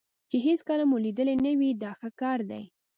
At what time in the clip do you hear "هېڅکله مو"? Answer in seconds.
0.45-0.97